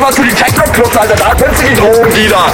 geh 0.00 0.06
mal 0.06 0.12
zu 0.12 0.22
den 0.22 0.34
Techno-Clubs, 0.34 0.96
Alter, 0.96 1.14
da 1.14 1.32
findest 1.36 1.62
du 1.62 1.66
die 1.68 1.74
Drogen, 1.74 2.16
wieder. 2.16 2.46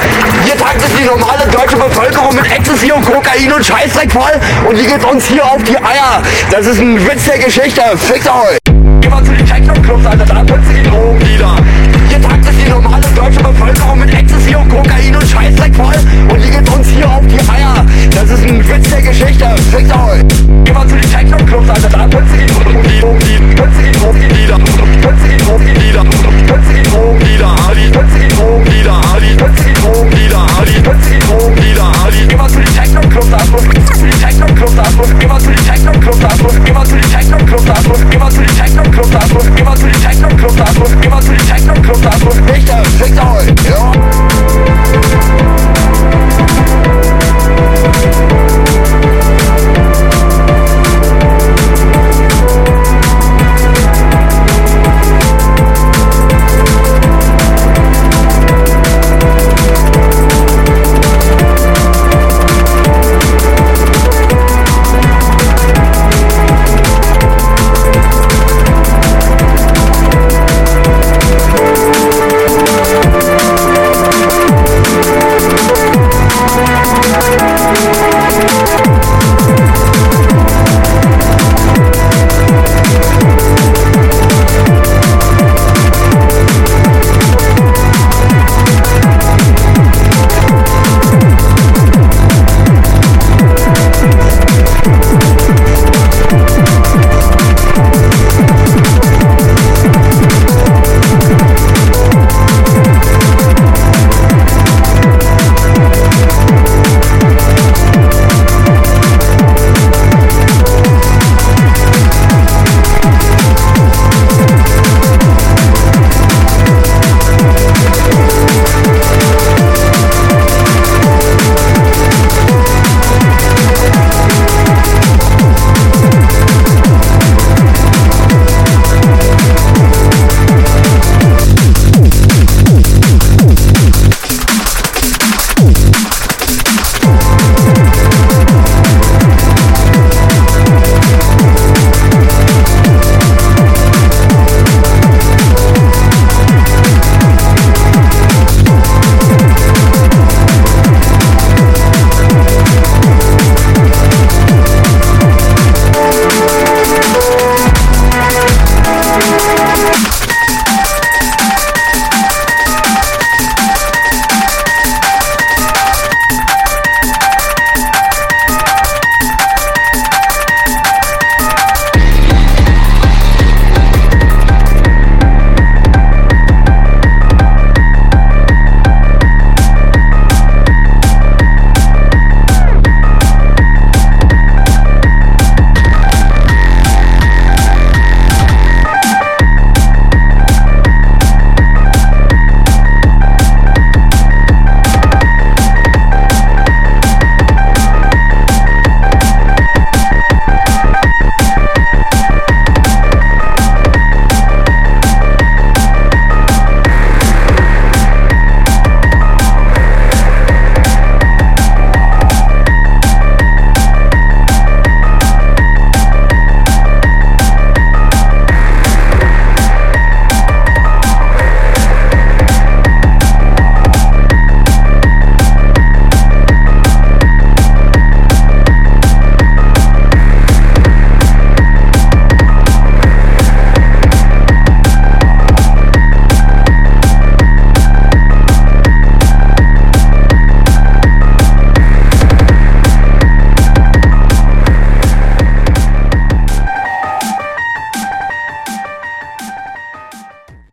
Hier 0.44 0.56
tankt 0.56 0.82
es 0.82 0.96
die 0.96 1.04
normale 1.04 1.46
deutsche 1.50 1.76
Bevölkerung 1.76 2.34
mit 2.34 2.50
Ecstasy 2.50 2.90
und 2.90 3.04
Kokain 3.04 3.52
und 3.52 3.64
Scheißdreck 3.64 4.10
voll 4.10 4.32
und 4.68 4.76
die 4.76 4.84
geht 4.84 5.04
uns 5.04 5.26
hier 5.26 5.44
auf 5.44 5.62
die 5.62 5.76
Eier. 5.76 6.22
Das 6.50 6.66
ist 6.66 6.80
ein 6.80 6.98
Witz 7.06 7.24
der 7.24 7.38
Geschichte, 7.38 7.82
fickt 7.96 8.26
euch. 8.26 8.58
Geh 9.00 9.08
mal 9.08 9.22
zu 9.22 9.32
den 9.32 9.46
Techno-Clubs, 9.46 10.06
Alter, 10.06 10.24
da 10.24 10.42
findest 10.46 10.70
du 10.70 10.74
die 10.74 10.82
Drogen, 10.82 11.20
wieder. 11.20 11.56
Hier 12.08 12.20
tankt 12.20 12.48
es 12.48 12.56
die 12.56 12.68
normale 12.68 13.06
deutsche 13.14 13.40
Bevölkerung 13.40 13.65